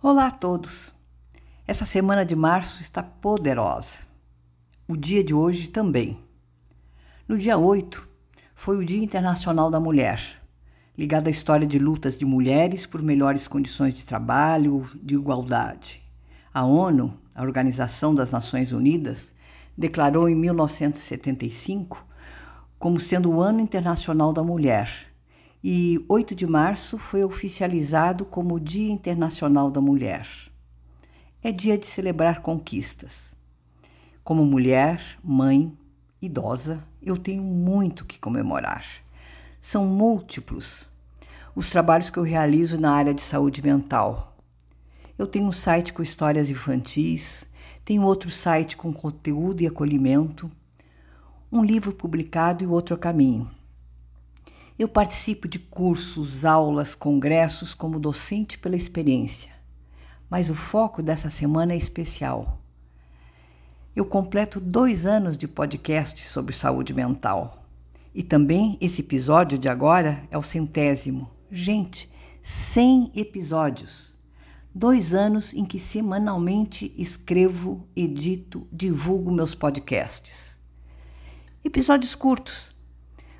Olá 0.00 0.28
a 0.28 0.30
todos! 0.30 0.94
Essa 1.66 1.84
semana 1.84 2.24
de 2.24 2.36
março 2.36 2.80
está 2.80 3.02
poderosa. 3.02 3.96
O 4.86 4.96
dia 4.96 5.24
de 5.24 5.34
hoje 5.34 5.66
também. 5.66 6.20
No 7.26 7.36
dia 7.36 7.58
8 7.58 8.08
foi 8.54 8.76
o 8.76 8.84
Dia 8.84 9.02
Internacional 9.02 9.72
da 9.72 9.80
Mulher, 9.80 10.40
ligado 10.96 11.26
à 11.26 11.30
história 11.32 11.66
de 11.66 11.80
lutas 11.80 12.16
de 12.16 12.24
mulheres 12.24 12.86
por 12.86 13.02
melhores 13.02 13.48
condições 13.48 13.92
de 13.92 14.04
trabalho, 14.04 14.88
de 15.02 15.16
igualdade. 15.16 16.00
A 16.54 16.64
ONU, 16.64 17.18
a 17.34 17.42
Organização 17.42 18.14
das 18.14 18.30
Nações 18.30 18.70
Unidas, 18.70 19.32
declarou 19.76 20.28
em 20.28 20.36
1975 20.36 22.06
como 22.78 23.00
sendo 23.00 23.32
o 23.32 23.42
Ano 23.42 23.58
Internacional 23.58 24.32
da 24.32 24.44
Mulher 24.44 25.08
e 25.62 26.04
8 26.08 26.34
de 26.34 26.46
março 26.46 26.98
foi 26.98 27.24
oficializado 27.24 28.24
como 28.24 28.60
Dia 28.60 28.92
Internacional 28.92 29.70
da 29.70 29.80
Mulher. 29.80 30.28
É 31.42 31.50
dia 31.50 31.76
de 31.76 31.86
celebrar 31.86 32.42
conquistas. 32.42 33.32
Como 34.22 34.44
mulher, 34.44 35.18
mãe, 35.22 35.72
idosa, 36.20 36.84
eu 37.02 37.16
tenho 37.16 37.42
muito 37.42 38.04
que 38.04 38.18
comemorar. 38.18 38.86
São 39.60 39.86
múltiplos 39.86 40.88
os 41.58 41.68
trabalhos 41.70 42.08
que 42.08 42.18
eu 42.18 42.22
realizo 42.22 42.80
na 42.80 42.92
área 42.92 43.12
de 43.12 43.20
saúde 43.20 43.60
mental. 43.60 44.36
Eu 45.18 45.26
tenho 45.26 45.46
um 45.46 45.52
site 45.52 45.92
com 45.92 46.04
histórias 46.04 46.48
infantis, 46.48 47.44
tenho 47.84 48.02
outro 48.02 48.30
site 48.30 48.76
com 48.76 48.92
conteúdo 48.92 49.60
e 49.60 49.66
acolhimento, 49.66 50.48
um 51.50 51.64
livro 51.64 51.92
publicado 51.92 52.62
e 52.62 52.66
outro 52.68 52.94
a 52.94 52.98
caminho. 52.98 53.50
Eu 54.78 54.86
participo 54.86 55.48
de 55.48 55.58
cursos, 55.58 56.44
aulas, 56.44 56.94
congressos 56.94 57.74
como 57.74 57.98
docente 57.98 58.56
pela 58.56 58.76
experiência, 58.76 59.50
mas 60.30 60.50
o 60.50 60.54
foco 60.54 61.02
dessa 61.02 61.28
semana 61.28 61.72
é 61.72 61.76
especial. 61.76 62.62
Eu 63.96 64.04
completo 64.04 64.60
dois 64.60 65.04
anos 65.04 65.36
de 65.36 65.48
podcast 65.48 66.24
sobre 66.24 66.54
saúde 66.54 66.94
mental. 66.94 67.66
E 68.14 68.22
também 68.22 68.78
esse 68.80 69.00
episódio 69.00 69.58
de 69.58 69.68
agora 69.68 70.22
é 70.30 70.38
o 70.38 70.42
centésimo. 70.42 71.28
Gente, 71.50 72.08
100 72.40 73.10
episódios. 73.16 74.14
Dois 74.72 75.12
anos 75.12 75.52
em 75.52 75.64
que 75.64 75.80
semanalmente 75.80 76.94
escrevo, 76.96 77.84
edito, 77.96 78.68
divulgo 78.70 79.32
meus 79.32 79.56
podcasts. 79.56 80.56
Episódios 81.64 82.14
curtos 82.14 82.77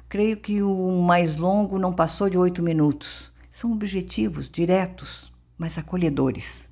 Creio 0.09 0.39
que 0.39 0.63
o 0.63 1.03
mais 1.03 1.37
longo 1.37 1.79
não 1.79 1.93
passou 1.93 2.31
de 2.31 2.39
oito 2.39 2.63
minutos. 2.63 3.31
São 3.51 3.73
objetivos, 3.73 4.49
diretos, 4.49 5.31
mas 5.59 5.77
acolhedores. 5.77 6.67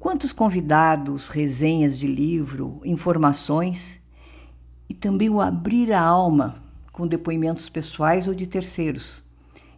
Quantos 0.00 0.32
convidados, 0.32 1.28
resenhas 1.28 1.96
de 1.96 2.08
livro, 2.08 2.80
informações 2.84 4.00
e 4.88 4.94
também 4.94 5.30
o 5.30 5.40
abrir 5.40 5.92
a 5.92 6.00
alma 6.00 6.60
com 6.90 7.06
depoimentos 7.06 7.68
pessoais 7.68 8.26
ou 8.26 8.34
de 8.34 8.48
terceiros, 8.48 9.22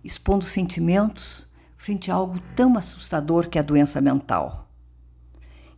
expondo 0.03 0.47
sentimentos 0.47 1.47
frente 1.77 2.11
a 2.11 2.15
algo 2.15 2.41
tão 2.57 2.75
assustador 2.79 3.51
que 3.51 3.59
é 3.59 3.61
a 3.61 3.65
doença 3.65 4.01
mental. 4.01 4.67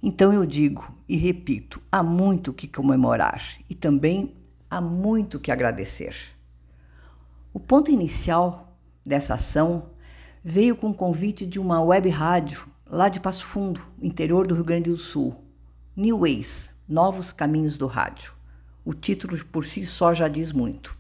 Então 0.01 0.33
eu 0.33 0.47
digo 0.47 0.95
e 1.09 1.17
repito: 1.17 1.83
há 1.91 2.05
muito 2.05 2.53
que 2.53 2.69
comemorar 2.69 3.43
e 3.69 3.75
também 3.75 4.37
há 4.71 4.81
muito 4.81 5.41
que 5.41 5.51
agradecer. 5.51 6.32
O 7.55 7.61
ponto 7.61 7.91
inicial 7.91 8.79
dessa 9.05 9.35
ação 9.35 9.91
veio 10.43 10.75
com 10.75 10.89
o 10.89 10.95
convite 10.95 11.45
de 11.45 11.61
uma 11.61 11.83
web 11.83 12.09
rádio 12.09 12.67
lá 12.87 13.11
de 13.11 13.21
Passo 13.21 13.45
Fundo, 13.45 13.79
interior 14.01 14.47
do 14.47 14.55
Rio 14.55 14.65
Grande 14.65 14.89
do 14.89 14.97
Sul, 14.97 15.37
New 15.95 16.21
Ways, 16.21 16.73
Novos 16.89 17.31
Caminhos 17.31 17.77
do 17.77 17.87
Rádio. 17.87 18.33
O 18.83 18.95
título 18.95 19.37
por 19.45 19.67
si 19.67 19.85
só 19.85 20.15
já 20.15 20.29
diz 20.29 20.51
muito. 20.51 20.97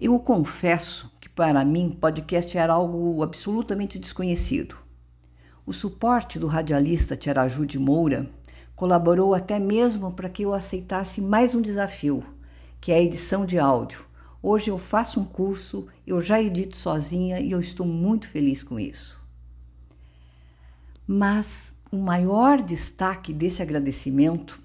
Eu 0.00 0.18
confesso 0.18 1.12
que 1.20 1.28
para 1.28 1.62
mim 1.62 1.94
podcast 2.00 2.56
era 2.56 2.72
algo 2.72 3.22
absolutamente 3.22 3.98
desconhecido. 3.98 4.78
O 5.66 5.74
suporte 5.74 6.38
do 6.38 6.46
radialista 6.46 7.14
Tiaraju 7.14 7.66
de 7.66 7.78
Moura 7.78 8.30
colaborou 8.74 9.34
até 9.34 9.60
mesmo 9.60 10.10
para 10.12 10.30
que 10.30 10.42
eu 10.42 10.54
aceitasse 10.54 11.20
mais 11.20 11.54
um 11.54 11.60
desafio, 11.60 12.24
que 12.80 12.90
é 12.90 12.94
a 12.94 13.02
edição 13.02 13.44
de 13.44 13.58
áudio 13.58 14.06
Hoje 14.42 14.70
eu 14.70 14.78
faço 14.78 15.20
um 15.20 15.24
curso, 15.24 15.86
eu 16.06 16.20
já 16.20 16.40
edito 16.40 16.76
sozinha 16.76 17.40
e 17.40 17.50
eu 17.50 17.60
estou 17.60 17.86
muito 17.86 18.28
feliz 18.28 18.62
com 18.62 18.78
isso. 18.78 19.20
Mas 21.06 21.74
o 21.90 21.96
maior 21.96 22.60
destaque 22.60 23.32
desse 23.32 23.62
agradecimento 23.62 24.60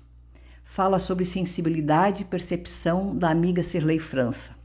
fala 0.63 0.99
sobre 0.99 1.25
sensibilidade 1.25 2.23
e 2.23 2.25
percepção 2.25 3.15
da 3.15 3.29
amiga 3.29 3.61
Cirlei 3.63 3.99
França, 3.99 4.55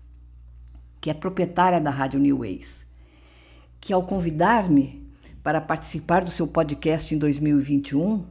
que 1.00 1.10
é 1.10 1.14
proprietária 1.14 1.80
da 1.80 1.90
Rádio 1.90 2.20
New 2.20 2.38
Ways, 2.38 2.86
que 3.80 3.92
ao 3.92 4.04
convidar-me 4.04 5.06
para 5.42 5.60
participar 5.60 6.24
do 6.24 6.30
seu 6.30 6.46
podcast 6.46 7.14
em 7.14 7.18
2021, 7.18 8.24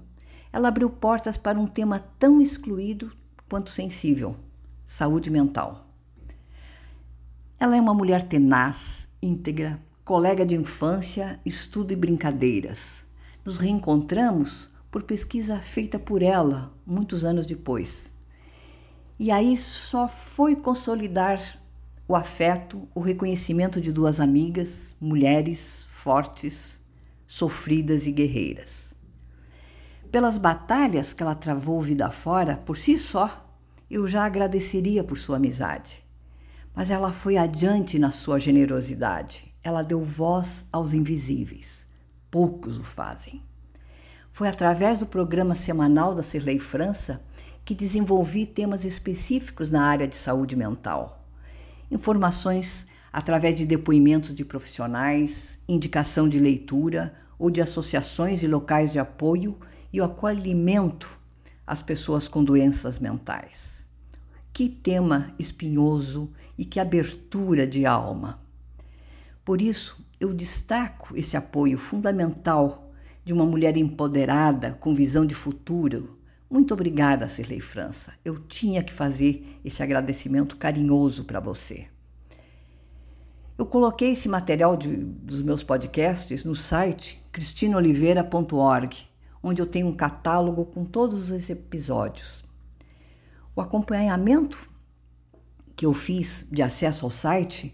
ela 0.52 0.70
abriu 0.70 0.90
portas 0.90 1.38
para 1.38 1.60
um 1.60 1.68
tema 1.68 2.00
tão 2.18 2.42
excluído 2.42 3.12
quanto 3.50 3.70
sensível: 3.70 4.36
saúde 4.88 5.30
mental. 5.30 5.85
Ela 7.58 7.78
é 7.78 7.82
uma 7.82 7.94
mulher 7.94 8.22
tenaz, 8.22 9.08
íntegra, 9.22 9.80
colega 10.04 10.46
de 10.46 10.56
infância, 10.56 11.40
estudo 11.46 11.94
e 11.94 11.96
brincadeiras. 11.96 13.06
Nos 13.46 13.58
reencontramos 13.58 14.70
por 14.92 15.04
pesquisa 15.04 15.60
feita 15.60 15.98
por 15.98 16.22
ela 16.22 16.74
muitos 16.86 17.24
anos 17.24 17.46
depois. 17.46 18.12
E 19.18 19.32
aí 19.32 19.58
só 19.58 20.06
foi 20.06 20.58
consolidar 20.58 21.40
o 22.06 22.16
afeto, 22.16 22.88
o 22.94 23.00
reconhecimento 23.00 23.80
de 23.80 23.92
duas 23.92 24.20
amigas, 24.20 24.94
mulheres 25.00 25.88
fortes, 25.90 26.82
sofridas 27.26 28.06
e 28.06 28.12
guerreiras. 28.12 28.94
Pelas 30.12 30.38
batalhas 30.38 31.14
que 31.14 31.24
ela 31.24 31.34
travou 31.34 31.82
vida 31.82 32.12
fora, 32.12 32.58
por 32.58 32.78
si 32.78 33.00
só, 33.00 33.50
eu 33.90 34.06
já 34.08 34.26
agradeceria 34.26 35.06
por 35.06 35.18
sua 35.18 35.38
amizade. 35.38 36.05
Mas 36.76 36.90
ela 36.90 37.14
foi 37.14 37.38
adiante 37.38 37.98
na 37.98 38.12
sua 38.12 38.38
generosidade. 38.38 39.54
Ela 39.64 39.82
deu 39.82 40.04
voz 40.04 40.66
aos 40.72 40.94
invisíveis. 40.94 41.88
Poucos 42.30 42.78
o 42.78 42.84
fazem. 42.84 43.42
Foi 44.34 44.50
através 44.50 45.00
do 45.00 45.06
programa 45.06 45.56
semanal 45.56 46.14
da 46.14 46.22
Cirlei 46.22 46.60
França 46.60 47.22
que 47.64 47.74
desenvolvi 47.74 48.46
temas 48.46 48.84
específicos 48.84 49.70
na 49.70 49.86
área 49.86 50.06
de 50.06 50.16
saúde 50.18 50.56
mental. 50.56 51.26
Informações 51.90 52.86
através 53.12 53.56
de 53.56 53.66
depoimentos 53.66 54.36
de 54.36 54.44
profissionais, 54.44 55.58
indicação 55.70 56.28
de 56.28 56.38
leitura 56.38 57.16
ou 57.40 57.50
de 57.50 57.62
associações 57.62 58.44
e 58.44 58.48
locais 58.48 58.92
de 58.92 59.00
apoio 59.00 59.58
e 59.94 60.02
o 60.02 60.04
acolhimento 60.04 61.18
às 61.66 61.82
pessoas 61.82 62.28
com 62.28 62.44
doenças 62.44 63.00
mentais. 63.00 63.85
Que 64.56 64.70
tema 64.70 65.34
espinhoso 65.38 66.32
e 66.58 66.64
que 66.64 66.80
abertura 66.80 67.68
de 67.68 67.86
alma. 67.86 68.40
Por 69.44 69.62
isso, 69.62 70.02
eu 70.18 70.34
destaco 70.34 71.14
esse 71.18 71.36
apoio 71.36 71.78
fundamental 71.78 72.90
de 73.26 73.34
uma 73.34 73.46
mulher 73.46 73.76
empoderada, 73.76 74.72
com 74.80 74.96
visão 74.96 75.26
de 75.26 75.36
futuro. 75.36 76.18
Muito 76.50 76.74
obrigada, 76.74 77.28
Cirlei 77.28 77.60
França. 77.60 78.14
Eu 78.24 78.40
tinha 78.40 78.82
que 78.82 78.94
fazer 78.94 79.60
esse 79.66 79.84
agradecimento 79.84 80.56
carinhoso 80.56 81.26
para 81.26 81.42
você. 81.42 81.88
Eu 83.58 83.66
coloquei 83.66 84.14
esse 84.14 84.30
material 84.30 84.78
de, 84.78 84.96
dos 84.96 85.42
meus 85.42 85.64
podcasts 85.64 86.46
no 86.46 86.56
site 86.56 87.22
cristinoliveira.org, 87.30 89.06
onde 89.44 89.62
eu 89.62 89.66
tenho 89.66 89.88
um 89.88 89.98
catálogo 89.98 90.64
com 90.64 90.86
todos 90.86 91.30
os 91.30 91.50
episódios. 91.50 92.45
O 93.56 93.62
acompanhamento 93.62 94.70
que 95.78 95.86
eu 95.86 95.94
fiz 95.94 96.46
de 96.52 96.62
acesso 96.62 97.06
ao 97.06 97.12
site 97.12 97.74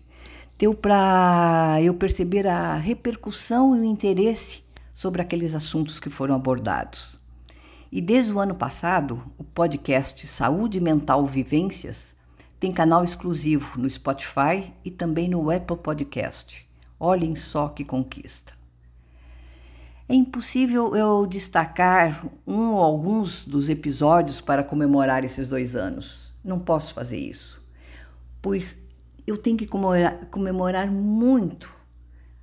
deu 0.55 0.75
para 0.75 1.79
eu 1.81 1.95
perceber 1.95 2.45
a 2.45 2.75
repercussão 2.75 3.75
e 3.75 3.79
o 3.79 3.83
interesse 3.83 4.63
sobre 4.93 5.23
aqueles 5.23 5.55
assuntos 5.55 5.99
que 5.99 6.07
foram 6.07 6.35
abordados. 6.35 7.19
E 7.91 7.99
desde 7.99 8.31
o 8.31 8.39
ano 8.39 8.53
passado, 8.53 9.23
o 9.39 9.43
podcast 9.43 10.27
Saúde 10.27 10.79
Mental 10.79 11.25
Vivências 11.25 12.15
tem 12.59 12.71
canal 12.71 13.03
exclusivo 13.03 13.79
no 13.79 13.89
Spotify 13.89 14.71
e 14.85 14.91
também 14.91 15.27
no 15.27 15.49
Apple 15.49 15.77
Podcast. 15.77 16.69
Olhem 16.99 17.35
só 17.35 17.69
que 17.69 17.83
conquista. 17.83 18.60
É 20.11 20.15
impossível 20.15 20.95
eu 20.95 21.25
destacar 21.25 22.25
um 22.45 22.71
ou 22.71 22.83
alguns 22.83 23.45
dos 23.45 23.69
episódios 23.69 24.41
para 24.41 24.63
comemorar 24.63 25.23
esses 25.23 25.47
dois 25.47 25.75
anos. 25.75 26.33
Não 26.43 26.59
posso 26.59 26.93
fazer 26.93 27.17
isso 27.17 27.61
pois 28.41 28.75
eu 29.25 29.37
tenho 29.37 29.55
que 29.55 29.67
comemorar, 29.67 30.89
muito 30.91 31.71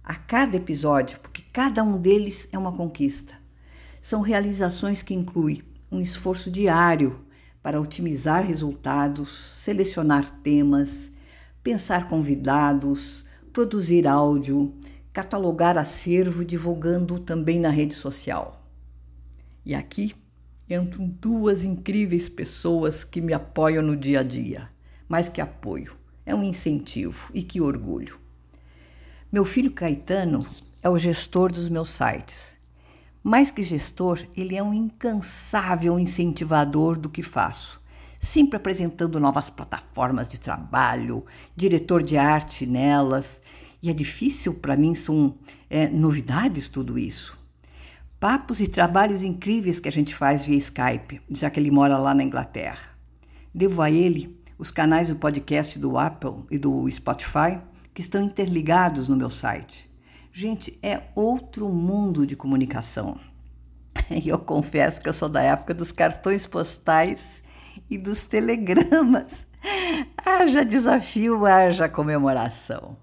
a 0.04 0.14
cada 0.14 0.56
episódio, 0.56 1.18
porque 1.18 1.42
Cada 1.52 1.82
um 1.82 1.98
deles 1.98 2.48
é 2.52 2.58
uma 2.58 2.70
conquista. 2.70 3.34
São 4.00 4.20
realizações 4.20 5.02
que 5.02 5.12
incluem 5.12 5.60
um 5.90 6.00
esforço 6.00 6.52
diário 6.52 7.24
para 7.60 7.80
otimizar 7.80 8.46
resultados, 8.46 9.36
selecionar 9.64 10.38
temas, 10.40 11.10
pensar 11.64 12.06
convidados, 12.06 13.24
produzir 13.52 14.06
áudio, 14.06 14.72
catalogar 15.18 15.76
acervo, 15.76 16.44
divulgando 16.44 17.18
também 17.18 17.58
na 17.58 17.70
rede 17.70 17.92
social. 17.92 18.64
E 19.64 19.74
aqui 19.74 20.14
entram 20.70 21.08
duas 21.08 21.64
incríveis 21.64 22.28
pessoas 22.28 23.02
que 23.02 23.20
me 23.20 23.32
apoiam 23.32 23.82
no 23.82 23.96
dia 23.96 24.20
a 24.20 24.22
dia. 24.22 24.70
Mais 25.08 25.28
que 25.28 25.40
apoio, 25.40 25.96
é 26.24 26.32
um 26.32 26.44
incentivo 26.44 27.32
e 27.34 27.42
que 27.42 27.60
orgulho. 27.60 28.16
Meu 29.32 29.44
filho 29.44 29.72
Caetano 29.72 30.46
é 30.80 30.88
o 30.88 30.96
gestor 30.96 31.50
dos 31.50 31.68
meus 31.68 31.90
sites. 31.90 32.52
Mais 33.20 33.50
que 33.50 33.64
gestor, 33.64 34.24
ele 34.36 34.54
é 34.54 34.62
um 34.62 34.72
incansável 34.72 35.98
incentivador 35.98 36.96
do 36.96 37.10
que 37.10 37.24
faço, 37.24 37.82
sempre 38.20 38.56
apresentando 38.56 39.18
novas 39.18 39.50
plataformas 39.50 40.28
de 40.28 40.38
trabalho, 40.38 41.26
diretor 41.56 42.04
de 42.04 42.16
arte 42.16 42.64
nelas. 42.64 43.42
E 43.82 43.90
é 43.90 43.92
difícil 43.92 44.54
para 44.54 44.76
mim, 44.76 44.94
são 44.94 45.34
é, 45.70 45.86
novidades 45.86 46.68
tudo 46.68 46.98
isso. 46.98 47.38
Papos 48.18 48.60
e 48.60 48.66
trabalhos 48.66 49.22
incríveis 49.22 49.78
que 49.78 49.88
a 49.88 49.92
gente 49.92 50.14
faz 50.14 50.44
via 50.44 50.56
Skype, 50.56 51.20
já 51.30 51.48
que 51.48 51.60
ele 51.60 51.70
mora 51.70 51.96
lá 51.96 52.12
na 52.12 52.24
Inglaterra. 52.24 52.96
Devo 53.54 53.80
a 53.80 53.90
ele 53.90 54.36
os 54.58 54.72
canais 54.72 55.08
do 55.08 55.16
podcast 55.16 55.78
do 55.78 55.96
Apple 55.96 56.44
e 56.50 56.58
do 56.58 56.90
Spotify, 56.90 57.60
que 57.94 58.00
estão 58.00 58.22
interligados 58.22 59.06
no 59.06 59.16
meu 59.16 59.30
site. 59.30 59.88
Gente, 60.32 60.76
é 60.82 61.02
outro 61.14 61.68
mundo 61.68 62.26
de 62.26 62.36
comunicação. 62.36 63.18
E 64.10 64.28
eu 64.28 64.38
confesso 64.38 65.00
que 65.00 65.08
eu 65.08 65.12
sou 65.12 65.28
da 65.28 65.42
época 65.42 65.74
dos 65.74 65.92
cartões 65.92 66.46
postais 66.46 67.42
e 67.90 67.98
dos 67.98 68.24
telegramas. 68.24 69.46
Haja 70.24 70.64
desafio, 70.64 71.44
haja 71.44 71.88
comemoração. 71.88 72.96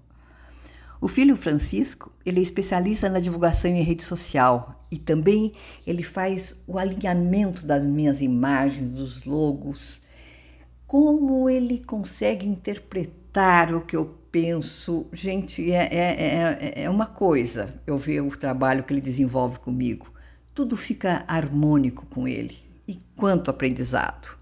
O 1.00 1.08
filho 1.08 1.36
Francisco, 1.36 2.10
ele 2.24 2.40
é 2.40 2.42
especialista 2.42 3.08
na 3.08 3.20
divulgação 3.20 3.70
em 3.70 3.82
rede 3.82 4.02
social 4.02 4.86
e 4.90 4.96
também 4.96 5.52
ele 5.86 6.02
faz 6.02 6.58
o 6.66 6.78
alinhamento 6.78 7.66
das 7.66 7.82
minhas 7.82 8.22
imagens, 8.22 8.88
dos 8.88 9.24
logos. 9.24 10.00
Como 10.86 11.50
ele 11.50 11.80
consegue 11.80 12.46
interpretar 12.46 13.74
o 13.74 13.82
que 13.82 13.94
eu 13.94 14.16
penso? 14.32 15.06
Gente, 15.12 15.70
é, 15.70 15.88
é, 15.92 16.74
é, 16.78 16.82
é 16.84 16.90
uma 16.90 17.06
coisa 17.06 17.74
eu 17.86 17.98
ver 17.98 18.22
o 18.22 18.30
trabalho 18.30 18.82
que 18.82 18.94
ele 18.94 19.00
desenvolve 19.00 19.58
comigo. 19.58 20.10
Tudo 20.54 20.76
fica 20.76 21.24
harmônico 21.28 22.06
com 22.06 22.26
ele. 22.26 22.56
E 22.88 22.98
quanto 23.14 23.50
aprendizado! 23.50 24.38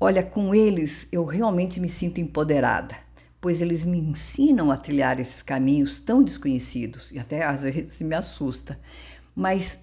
Olha, 0.00 0.22
com 0.22 0.54
eles 0.54 1.06
eu 1.12 1.24
realmente 1.24 1.78
me 1.78 1.88
sinto 1.88 2.20
empoderada 2.20 3.03
pois 3.44 3.60
eles 3.60 3.84
me 3.84 3.98
ensinam 3.98 4.70
a 4.70 4.76
trilhar 4.78 5.20
esses 5.20 5.42
caminhos 5.42 5.98
tão 5.98 6.22
desconhecidos 6.22 7.12
e 7.12 7.18
até 7.18 7.44
às 7.44 7.60
vezes 7.60 8.00
me 8.00 8.14
assusta. 8.14 8.80
Mas 9.36 9.78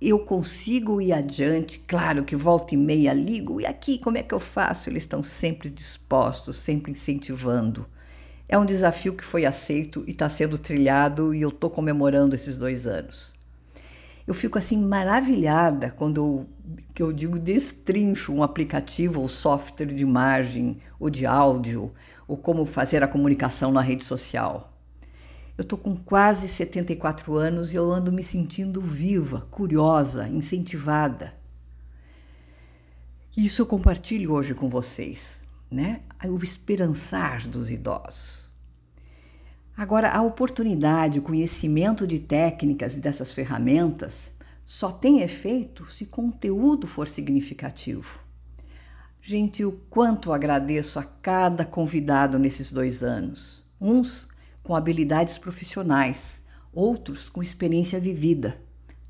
eu 0.00 0.20
consigo 0.20 1.00
ir 1.00 1.12
adiante, 1.12 1.80
claro 1.88 2.22
que 2.22 2.36
volta 2.36 2.72
e 2.72 2.76
meia 2.76 3.12
ligo, 3.12 3.60
e 3.60 3.66
aqui 3.66 3.98
como 3.98 4.16
é 4.16 4.22
que 4.22 4.32
eu 4.32 4.38
faço? 4.38 4.88
Eles 4.88 5.02
estão 5.02 5.24
sempre 5.24 5.68
dispostos, 5.68 6.54
sempre 6.58 6.92
incentivando. 6.92 7.84
É 8.48 8.56
um 8.56 8.64
desafio 8.64 9.14
que 9.14 9.24
foi 9.24 9.44
aceito 9.44 10.04
e 10.06 10.12
está 10.12 10.28
sendo 10.28 10.56
trilhado 10.56 11.34
e 11.34 11.42
eu 11.42 11.48
estou 11.48 11.70
comemorando 11.70 12.36
esses 12.36 12.56
dois 12.56 12.86
anos. 12.86 13.34
Eu 14.24 14.34
fico 14.34 14.56
assim 14.56 14.78
maravilhada 14.78 15.90
quando 15.90 16.18
eu, 16.18 16.46
que 16.94 17.02
eu 17.02 17.12
digo 17.12 17.40
destrincho 17.40 18.32
um 18.32 18.44
aplicativo 18.44 19.20
ou 19.20 19.28
software 19.28 19.86
de 19.86 20.04
imagem 20.04 20.78
ou 21.00 21.10
de 21.10 21.26
áudio 21.26 21.92
ou 22.26 22.36
como 22.36 22.64
fazer 22.64 23.02
a 23.02 23.08
comunicação 23.08 23.70
na 23.70 23.80
rede 23.80 24.04
social. 24.04 24.72
Eu 25.56 25.62
estou 25.62 25.78
com 25.78 25.96
quase 25.96 26.48
74 26.48 27.34
anos 27.36 27.72
e 27.72 27.76
eu 27.76 27.90
ando 27.92 28.10
me 28.10 28.24
sentindo 28.24 28.80
viva, 28.80 29.46
curiosa, 29.50 30.28
incentivada. 30.28 31.34
Isso 33.36 33.62
eu 33.62 33.66
compartilho 33.66 34.32
hoje 34.32 34.54
com 34.54 34.68
vocês, 34.68 35.44
né? 35.70 36.00
O 36.24 36.42
esperançar 36.42 37.46
dos 37.46 37.70
idosos. 37.70 38.50
Agora, 39.76 40.10
a 40.10 40.22
oportunidade, 40.22 41.18
o 41.18 41.22
conhecimento 41.22 42.06
de 42.06 42.20
técnicas 42.20 42.94
e 42.94 43.00
dessas 43.00 43.32
ferramentas 43.32 44.30
só 44.64 44.90
tem 44.90 45.20
efeito 45.20 45.84
se 45.86 46.04
o 46.04 46.08
conteúdo 46.08 46.86
for 46.86 47.06
significativo. 47.06 48.23
Gente, 49.26 49.64
o 49.64 49.72
quanto 49.88 50.34
agradeço 50.34 50.98
a 50.98 51.02
cada 51.02 51.64
convidado 51.64 52.38
nesses 52.38 52.70
dois 52.70 53.02
anos. 53.02 53.64
Uns 53.80 54.28
com 54.62 54.76
habilidades 54.76 55.38
profissionais, 55.38 56.42
outros 56.70 57.30
com 57.30 57.42
experiência 57.42 57.98
vivida. 57.98 58.60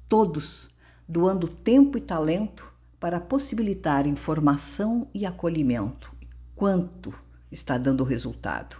Todos 0.08 0.70
doando 1.08 1.48
tempo 1.48 1.98
e 1.98 2.00
talento 2.00 2.72
para 3.00 3.18
possibilitar 3.18 4.06
informação 4.06 5.08
e 5.12 5.26
acolhimento. 5.26 6.14
Quanto 6.54 7.12
está 7.50 7.76
dando 7.76 8.04
resultado? 8.04 8.76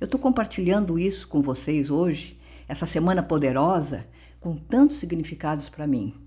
Eu 0.00 0.06
estou 0.06 0.18
compartilhando 0.18 0.98
isso 0.98 1.28
com 1.28 1.40
vocês 1.40 1.90
hoje, 1.90 2.40
essa 2.66 2.86
semana 2.86 3.22
poderosa, 3.22 4.04
com 4.40 4.56
tantos 4.56 4.96
significados 4.96 5.68
para 5.68 5.86
mim 5.86 6.25